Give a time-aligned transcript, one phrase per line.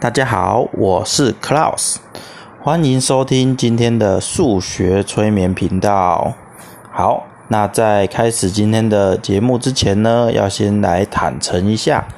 [0.00, 1.96] 大家好，我是 Klaus，
[2.62, 6.32] 欢迎收听今天的数学催眠频道。
[6.90, 12.08] 好，那在开始今天的节目之前呢，要先来坦诚一下，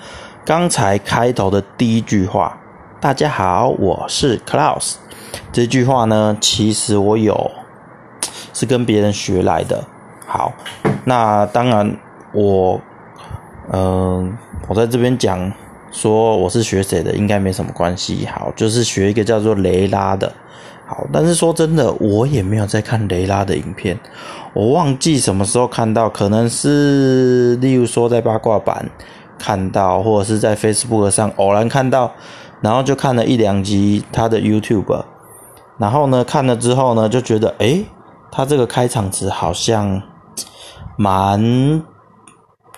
[0.45, 2.57] 刚才开头的第一句话
[3.03, 4.95] “大家好，我是 Klaus”
[5.51, 7.51] 这句话呢，其实我有
[8.55, 9.83] 是跟别人学来的。
[10.25, 10.53] 好，
[11.05, 11.97] 那当然
[12.33, 12.81] 我，
[13.73, 14.39] 嗯，
[14.69, 15.53] 我在这边讲。
[15.93, 18.27] 说我是学谁的，应该没什么关系。
[18.27, 20.33] 好，就是学一个叫做雷拉的。
[20.85, 23.99] 好，但是说真的，我也没有在看雷拉的影片，
[24.53, 28.91] 我忘记什么时候看到，可能是例如说在八卦版
[29.39, 32.13] 看到，或者是在 Facebook 上偶然看到，
[32.61, 35.05] 然后就看了一两集他的 YouTube，
[35.79, 37.85] 然后呢看了之后呢，就觉得诶，
[38.31, 40.03] 他这个开场词好像
[40.97, 41.83] 蛮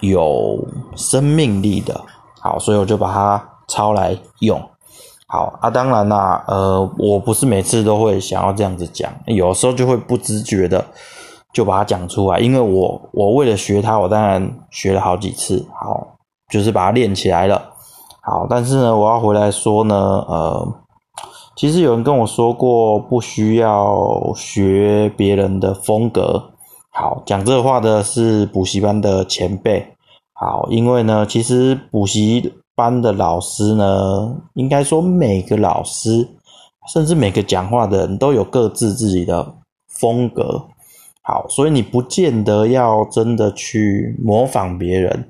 [0.01, 2.01] 有生命力的。
[2.44, 4.60] 好，所以我就把它抄来用。
[5.26, 10.84] 好啊，当然啦，呃，我不是每次都会想要这样子讲，有时候就会不自觉的
[11.54, 12.38] 就把它讲出来。
[12.40, 16.06] 因为我我为了学它，我当然学了好几次，好，
[16.51, 17.62] 就是把它练起来了。
[18.20, 19.96] 好，但是呢，我要回来说呢，
[20.29, 20.68] 呃，
[21.56, 26.51] 其实有人跟我说过，不需要学别人的风格。
[26.92, 29.93] 好，讲这话的是补习班的前辈。
[30.45, 36.28] 好，因为呢，其实补习班的老师呢，应该说每个老师，
[36.92, 39.54] 甚至每个讲话的人都有各自自己的
[39.88, 40.62] 风格。
[41.23, 45.26] 好，所以你不见得要真的去模仿别人，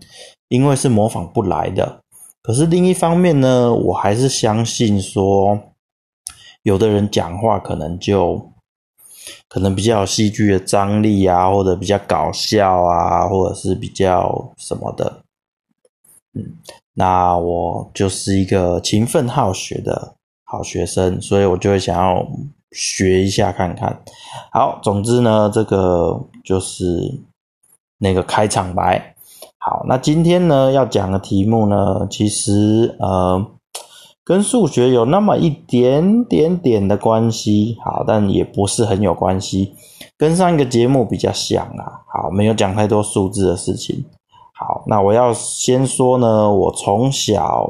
[0.48, 2.00] 因为是模仿不来的。
[2.42, 5.56] 可是另一方面呢，我还是相信说，
[6.64, 8.50] 有的人讲话可能就。
[9.48, 15.20] 可能比较有戏剧的张力啊，或者比较搞笑啊，或者是比较什么的，
[16.34, 16.42] 嗯，
[16.92, 20.14] 那我就是一个勤奋好学的
[20.44, 22.26] 好学生，所以我就会想要
[22.72, 24.02] 学一下看看。
[24.52, 26.84] 好，总之呢，这个就是
[27.98, 29.14] 那个开场白。
[29.58, 33.50] 好，那今天呢要讲的题目呢，其实呃。
[34.24, 39.74] 跟数学有那么一点点点的关系，好，但也不是很有关系。
[40.16, 44.02] 跟上一个节目比较像啊，好，没有讲太多数字的事情。
[44.58, 47.68] 好，那我要先说呢，我从小，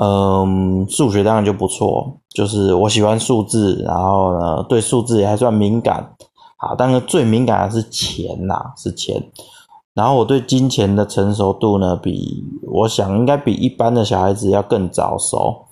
[0.00, 6.14] 嗯，数学当然就不错，就是我喜欢数字，然后呢，对数字也还算敏感。
[6.56, 9.22] 好，但是最敏感的是钱呐，是钱。
[9.94, 15.66] 然后我对金钱的成熟度呢，比我想应该比一般的小孩子要更早熟。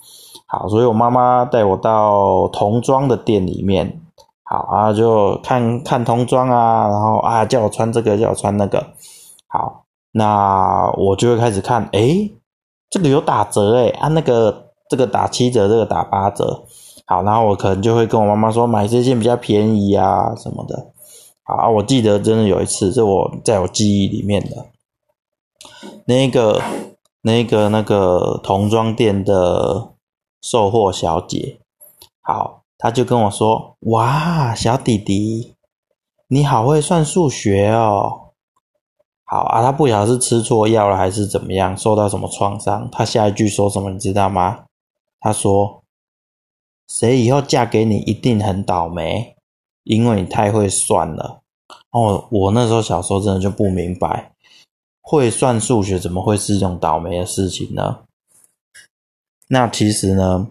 [0.47, 4.00] 好，所以我妈妈带我到童装的店里面，
[4.44, 8.87] 好啊，就看看童装啊，然后啊叫我穿这个，叫我穿那个。
[9.49, 12.31] 好，那我就会开始看，诶，
[12.91, 16.65] 这个有打折诶，啊那个这个打七折，这个打八折。
[17.06, 20.91] 好，然后我可能就会跟我妈妈说，买这件比较便宜啊什么的。
[21.56, 24.66] 啊，我记得真的有一次，是我在我记忆里面的，
[26.06, 26.62] 那个、
[27.22, 29.92] 那个、那个童装店的
[30.41, 31.58] 售货小姐，
[32.22, 35.54] 好，她就跟我说：“哇，小弟弟，
[36.28, 38.30] 你好会算数学哦。”
[39.24, 42.88] 好啊，她不晓得是吃错药了还是怎么样，受到什么创伤。
[42.91, 44.64] 她下一句说什么，你知道吗？
[45.20, 45.82] 她说
[46.88, 49.36] ：“谁以后嫁给你一定很倒霉。”
[49.84, 51.41] 因为你太会算了
[51.91, 54.33] 哦，我那时候小时候真的就不明白，
[55.03, 58.00] 会算数学怎么会是一种倒霉的事情呢？
[59.49, 60.49] 那其实呢，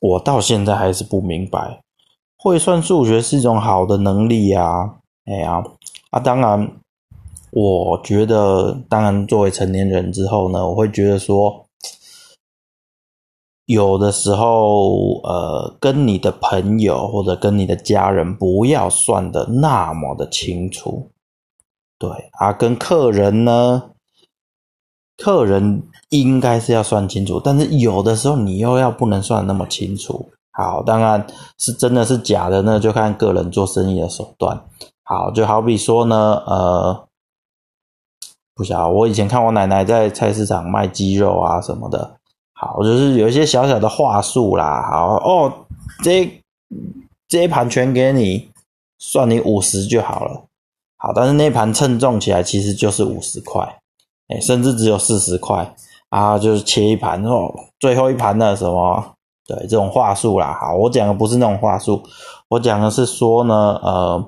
[0.00, 1.80] 我到现在还是不明白，
[2.36, 4.96] 会算数学是一种好的能力呀。
[5.26, 5.62] 哎呀，
[6.10, 6.72] 啊，当然，
[7.52, 11.64] 我觉得，当然，作为成年人之后呢，我会觉得说。
[13.70, 21.08] 有的时候，呃，跟你的朋友或者跟你的家人不要算的那么的清楚，
[21.96, 23.92] 对啊，跟客人呢，
[25.16, 30.28] 客人应该是要算清楚，但是有的时候你又要不能算那么清楚。
[30.50, 31.24] 好，当然
[31.58, 34.60] 是真的是假的呢，就看个人做生意的手段。
[35.04, 37.06] 好，就好比说呢，呃，
[38.56, 42.19] 不晓得，我以前看我奶奶在菜市场卖鸡肉啊什么的。
[42.60, 44.86] 好，就是有一些小小的话术啦。
[44.92, 45.50] 好哦，
[46.04, 46.30] 这
[47.26, 48.50] 这一盘全给你，
[48.98, 50.42] 算你五十就好了。
[50.98, 53.66] 好，但是那盘称重起来其实就是五十块，
[54.28, 55.74] 哎，甚至只有四十块
[56.10, 59.02] 啊，就是切一盘哦，最后一盘的什么？
[59.46, 60.58] 对，这种话术啦。
[60.60, 62.02] 好，我讲的不是那种话术，
[62.48, 64.22] 我讲的是说呢，呃，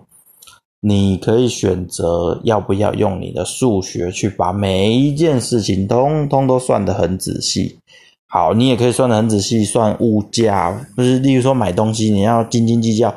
[0.80, 7.78] 你可以选择要不要用你的数学去把每一件事情通通都算得很仔细。
[8.34, 13.14] 好，你也可以算得很仔细，算物价，就是例如说买东西，你要斤斤计较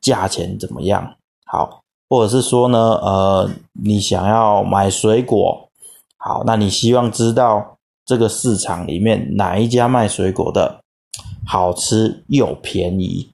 [0.00, 1.16] 价钱怎么样。
[1.44, 5.68] 好，或者是说呢，呃，你想要买水果，
[6.18, 10.78] 好，那你希望知道这个市场里面哪一家卖水果的
[11.44, 13.32] 好吃又便宜。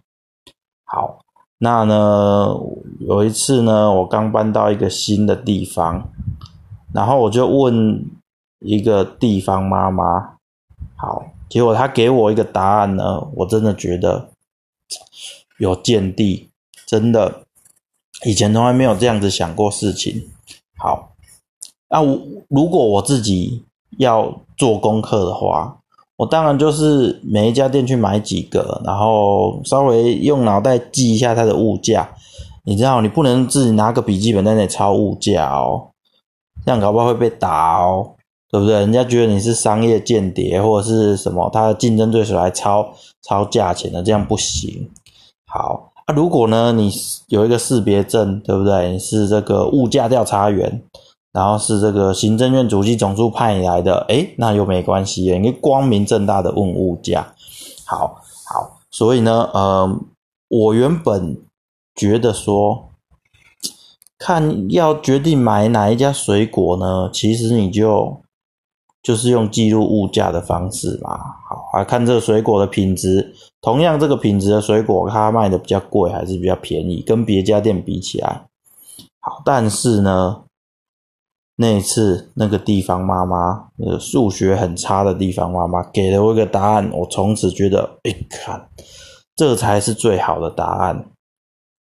[0.87, 1.19] 好，
[1.59, 2.57] 那呢，
[3.01, 6.09] 有一次呢，我刚搬到一个新的地方，
[6.95, 8.07] 然后我就问
[8.61, 10.34] 一个地方妈妈。
[11.05, 14.31] 好，结果他给我一个答案呢，我真的觉得
[15.61, 16.49] 有见地，
[16.87, 17.43] 真的
[18.25, 20.31] 以前从来没有这样子想过事情。
[20.79, 21.11] 好，
[21.91, 22.19] 那我
[22.49, 23.67] 如果我自己
[23.99, 25.77] 要做功课的话，
[26.17, 32.15] 我当然就是每一家店去买几个，然后稍微用脑袋记一下它的物价。
[32.65, 35.91] 你知道，你不能自己拿个笔记本在那里抄物价哦，
[36.65, 38.14] 这样搞不好会被打哦。
[38.55, 38.77] 对不对？
[38.77, 42.89] 人家觉得你是商业间谍或者是什么，他的竞争对手来抄
[43.21, 44.89] 抄价钱的，这样不行。
[45.45, 46.89] 好，啊，如果呢，你
[47.27, 48.93] 有一个识别证，对不对？
[48.93, 50.85] 你是这个物价调查员，
[51.33, 57.35] 然后是这个行政院主机总处派你来的，诶，那又没关系，你光明正大的问物价。
[57.85, 59.99] 好，好，所以呢，呃，
[60.47, 61.37] 我原本
[61.97, 62.91] 觉得说，
[64.17, 68.21] 看要决定买哪一家水果呢，其实你就。
[69.05, 71.11] 就是用记录物价的方式嘛，
[71.47, 73.35] 好，来看这个水果的品质。
[73.61, 77.03] 同样这个品质的水果，它卖的比较贵还是比较便宜？
[77.03, 78.47] 跟别家店比起来，
[79.21, 80.45] 好，但是呢，
[81.57, 88.71] 那一次那个地方妈妈，呃，数学很差的地方妈妈，给了我一个答案，我从此觉得，哎，看，
[89.37, 91.11] 这才是最好的答案。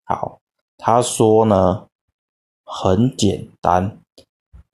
[0.05, 0.39] 好，
[0.77, 1.87] 他说呢，
[2.67, 3.97] 很简单，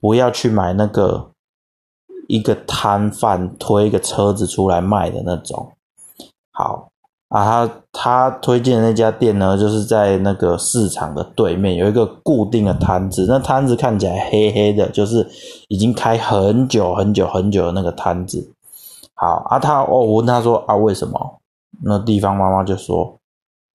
[0.01, 1.30] 不要去买那个。
[2.31, 5.73] 一个摊贩推一个车子出来卖的那种，
[6.53, 6.87] 好
[7.27, 15.29] 啊，他他推荐的那家店呢，就是在那个市场的对面有一个固定的摊子，那摊子看起来黑黑的，就是
[15.67, 18.53] 已经开很久很久很久的那个摊子。
[19.13, 21.39] 好啊，他哦，我问他说啊，为什么？
[21.83, 23.19] 那地方妈妈就说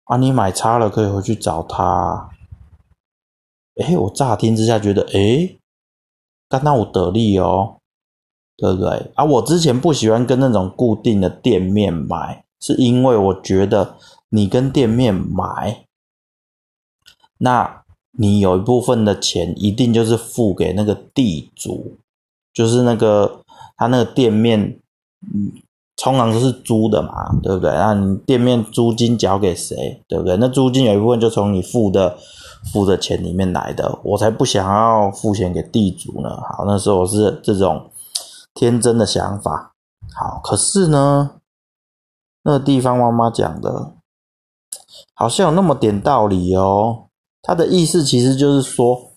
[0.06, 2.30] 啊，你买差了可以回去找他。
[3.82, 5.58] 哎，我乍听之下觉得，哎，
[6.48, 7.78] 刚刚我得利哦。
[8.56, 9.12] 对不对？
[9.16, 13.96] 啊，我之前不喜欢跟那种固定的店面买，是因为我觉得
[14.30, 15.86] 你跟店面买，
[17.40, 21.98] 那你有一部分的钱一定就是付给那个地主，
[22.54, 23.42] 就是那个
[23.76, 24.80] 他那个店面，
[25.34, 25.52] 嗯，
[25.98, 27.72] 通常都是租的嘛，对不对？
[27.72, 30.00] 那你店面租金交给谁？
[30.08, 30.38] 对不对？
[30.38, 32.16] 那租金有一部分就从你付的
[32.72, 36.30] 付的钱里面来的，我才不想要付钱给地主呢。
[36.30, 37.90] 好，那时候我是这种。
[38.64, 39.74] 天真的想法，
[40.16, 41.42] 好，可是呢，
[42.44, 43.94] 那个地方妈妈讲的，
[45.14, 47.08] 好像有那么点道理哦。
[47.42, 49.12] 他的意思其实就是说，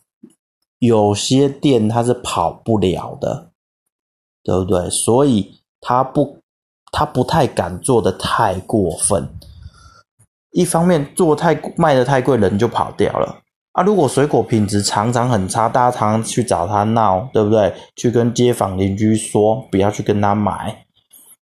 [0.78, 3.50] 有些店他是跑不了的，
[4.43, 4.90] 对不对？
[4.90, 6.38] 所以他不，
[6.90, 9.28] 他不太敢做的太过分。
[10.50, 13.43] 一方面做太卖的太贵，人就跑掉了。
[13.76, 17.70] 啊，如果水果品质常常很差，大家常常去找他闹，对不对？
[17.94, 20.87] 去跟街坊邻居说不要去跟他买，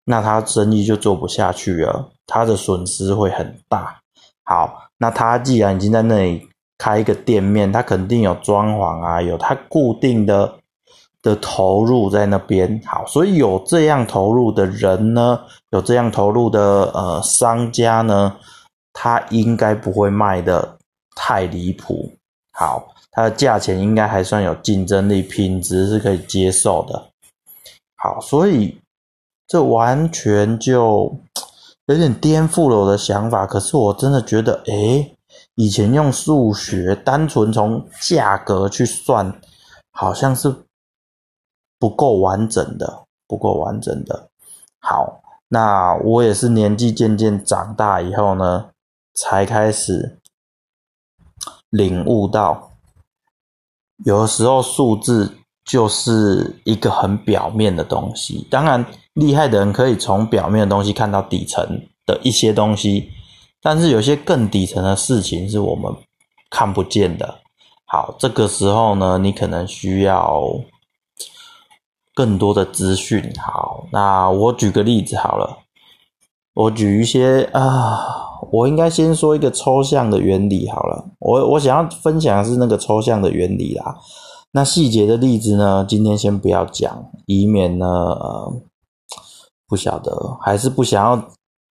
[0.06, 4.00] 那他生意就做不下去了，他的损失会很大。
[4.46, 10.56] 好，那他既然已经在那里开一个店面，他肯定有装潢啊，有他固定的
[11.22, 12.82] 的投入在那边。
[12.84, 18.36] 好，所以有这样投入的人呢，有这样投入的呃商家呢，
[18.92, 20.80] 他应该不会卖的
[21.16, 22.12] 太离谱。
[22.56, 27.10] 好，它的价钱应该还算有竞争力，品质是可以接受的。
[27.96, 28.80] 好，所以
[29.48, 31.12] 这完全就
[31.88, 33.48] 有点颠覆了我的想法。
[33.48, 35.16] 可是我真的觉得，诶，
[35.56, 39.34] 以前用数学单纯从价格去算，
[39.92, 40.56] 好像是
[41.80, 44.28] 不够完整的，不够完整的。
[44.80, 48.70] 好，那我也是年纪渐渐长大以后呢，
[49.16, 50.20] 才开始。
[51.74, 52.70] 领悟到，
[54.06, 58.48] 有的时候数字就是一个很表面的东西。
[58.52, 61.66] 当然，厉害的人可以从表面的东西看到底层
[62.06, 63.10] 的一些东西，
[63.60, 65.92] 但是有些更底层的事情是我们
[66.52, 67.40] 看不见的。
[67.86, 70.44] 好，这个时候呢，你可能需要
[72.14, 73.34] 更多的资讯。
[73.42, 75.63] 好，那我举个例子好了，
[76.54, 78.22] 我举一些啊。
[78.52, 83.98] 我应该先说一个抽象的原理好了，我我想要分享的是那个抽象的原理啦。
[84.52, 87.88] 那细节的例子呢，今天先不要讲，以免呢，
[89.66, 91.30] 不晓得，还是不想要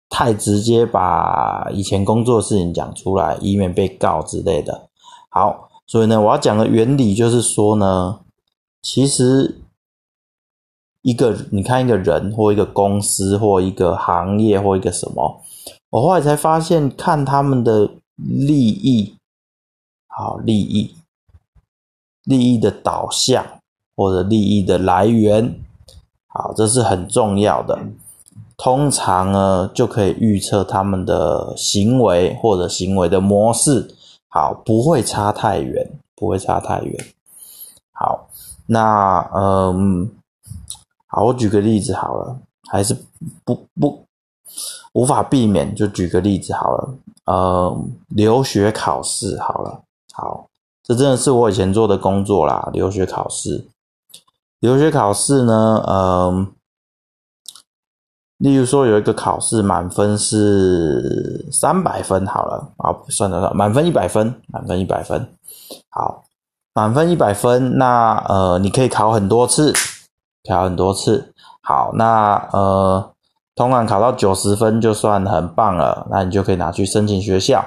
[0.10, 4.88] 太直接把以前工作事情讲出来，以免被告之类的。
[5.30, 8.20] 好，所以呢，我要讲的原理就是说呢，
[8.84, 9.60] 其实
[11.02, 15.42] 一个你看一个人或一个公司或一个行业或一个什么，
[15.90, 19.16] 我后来才发现，看他们的利益，
[20.08, 20.96] 好利益，
[22.26, 23.46] 利益的导向
[23.96, 25.60] 或者利益的来源。
[26.28, 27.80] 好，这是很重要的。
[28.56, 33.96] 通常呢，就可以预测他们的行为或者行为的模式。
[34.28, 37.06] 好，不会差太远，不会差太远。
[37.94, 38.28] 好，
[38.68, 40.12] 那嗯，
[41.10, 42.40] 好，我举个例子好了，
[42.70, 42.96] 还是
[43.44, 44.06] 不不
[44.94, 46.94] 无法避免，就举个例子好了。
[47.26, 49.82] 呃，留学考试好了，
[50.14, 50.48] 好，
[50.84, 53.68] 这真的是我以前做的工作啦，留学考试。
[54.60, 56.52] 留学考试呢，嗯，
[58.38, 65.28] 例如说有一个考试满分是三百分，好了，啊，算得到满分一百分，满分一百分，
[65.90, 66.24] 好，
[66.74, 69.72] 满分一百分，那呃，你可以考很多次，
[70.48, 73.12] 考很多次，好，那呃，
[73.56, 77.64] 通常考到九十分就算很棒了，那你就可以拿去申请学校，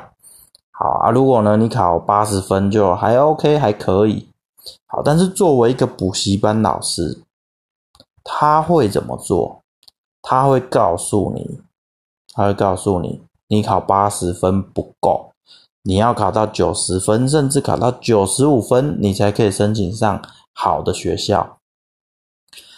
[0.70, 4.28] 好啊，如果呢你考八十分就还 OK，还可以。
[4.86, 7.22] 好，但是作为一个补习班老师，
[8.22, 9.60] 他会怎么做？
[10.22, 11.60] 他会告诉你，
[12.32, 15.32] 他会告诉你，你考八十分不够，
[15.82, 20.22] 你要考到九十分，甚至考到九十五分，你才可以申请上
[20.54, 21.58] 好的学校。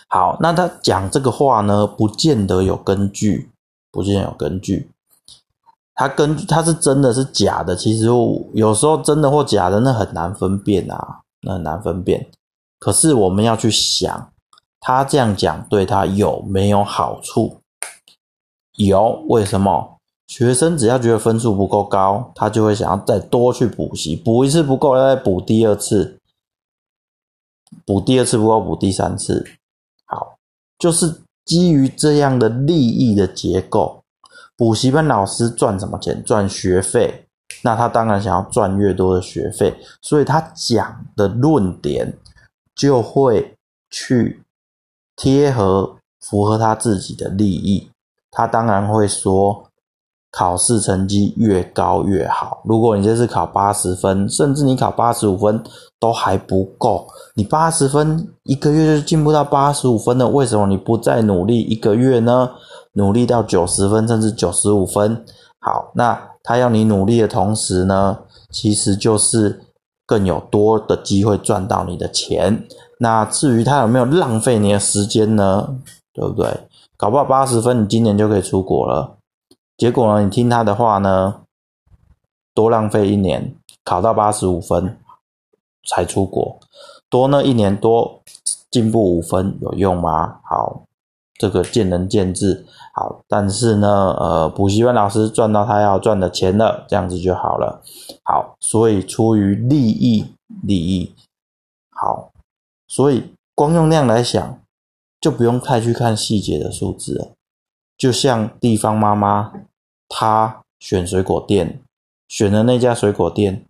[0.09, 3.51] 好，那他讲这个话呢，不见得有根据，
[3.91, 4.91] 不见得有根据。
[5.95, 8.07] 他根据他是真的是假的，其实
[8.53, 11.21] 有时候真的或假的，那很难分辨啊。
[11.47, 12.27] 那很难分辨，
[12.79, 14.33] 可是我们要去想，
[14.81, 17.61] 他这样讲对他有没有好处？
[18.77, 19.99] 有，为什么？
[20.27, 26.19] 学生只要觉得分数不够高，他就会想要再多去补习，补一次不够，要再补第二次，
[27.85, 29.47] 补第二次不够，补第三次。
[30.85, 34.03] 就是基于这样的利益的结构，
[34.55, 36.23] 补习班老师赚什么钱？
[36.23, 37.26] 赚学费。
[37.62, 42.12] 那他当然想要赚越多的学费，所以他讲的论点
[42.75, 43.57] 就会
[43.88, 44.43] 去
[45.17, 47.88] 贴合符合他自己的利益。
[48.31, 49.71] 他当然会说，
[50.37, 52.61] 考试成绩越高越好。
[52.64, 55.62] 如果你这次考八十分，甚至你考八十五分
[56.00, 62.50] 都还不够，你八十分一个月就进步到八十五分了，为什么你不再努力一个月呢？
[62.95, 65.25] 努力到九十分，甚至九十五分。
[65.61, 66.31] 好，那。
[66.47, 68.19] 他要你努力的同时呢，
[68.50, 69.59] 其实就是
[70.05, 72.67] 更有多的机会赚到你的钱。
[72.99, 75.67] 那至于他有没有浪费你的时间呢？
[76.12, 76.47] 对不对？
[76.99, 79.17] 搞不好八十分，你今年就可以出国了。
[79.76, 81.43] 结果呢，你听他的话呢，
[82.54, 83.54] 多浪费一年，
[83.85, 84.99] 考到八十五分
[85.88, 86.59] 才出国，
[87.11, 88.23] 多那一年多
[88.71, 90.40] 进步五分有用吗？
[90.45, 90.85] 好，
[91.35, 92.64] 这个见仁见智。
[92.95, 97.83] 好，但是呢，呃，补习班老师赚到他要赚的钱了，这样子就好了。
[98.23, 100.25] 好，所以出于利益，
[100.62, 101.12] 利益
[101.90, 102.31] 好，
[102.87, 104.61] 所以光用量来想，
[105.21, 107.33] 就不用太去看细节的数字了。
[107.97, 109.53] 就像地方妈妈，
[110.09, 111.81] 她选水果店，
[112.29, 113.65] 选的那家水果店，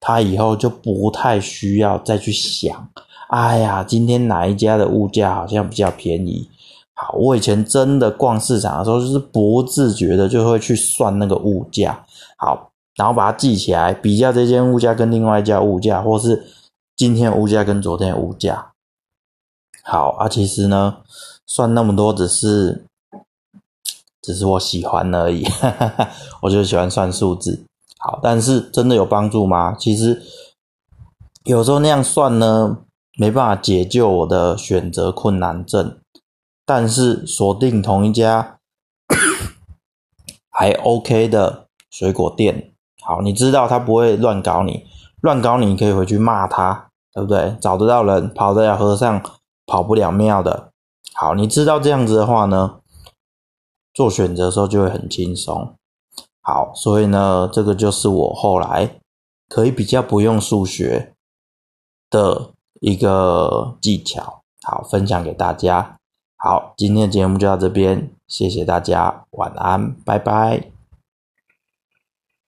[0.00, 2.90] 她以后就不太需要再去想，
[3.28, 6.50] 哎呀，今天哪一家的物价好像比较便宜。
[6.94, 12.04] 好，我以前真的逛市场的时候，就是不自觉的就会去算那个物价，
[12.36, 16.44] 好，然后把它记起来，比较这间物价跟另外一家物价，或是
[16.96, 18.72] 今天物价跟昨天物价。
[19.84, 20.96] 好啊，其实呢，
[21.46, 22.84] 算那么多只是，
[24.28, 25.42] 只是我喜欢而已，
[26.42, 27.64] 我就喜欢算数字。
[27.98, 29.74] 好，但是真的有帮助吗？
[29.78, 30.22] 其实
[31.44, 32.80] 有时候那样算呢，
[33.16, 35.96] 没办法解救我的选择困难症。
[36.66, 38.58] 但是锁定同一家
[40.52, 44.84] 还 OK 的水果店，好，你知道他不会乱搞你，
[45.22, 47.56] 乱搞你可以回去骂他，对不对？
[47.62, 49.22] 找得到人，跑得了和尚
[49.64, 50.68] 跑不了庙的。
[51.14, 52.80] 好，你知道这样子的话呢，
[53.98, 55.74] 做选择的时候就会很轻松。
[56.40, 59.00] 好，所以呢，这个就是我后来
[59.48, 61.14] 可以比较不用数学
[62.08, 65.96] 的一个技巧，好，分享给大家。
[66.36, 70.77] 好，今天的节目就到这边，谢谢大家，晚安，拜拜。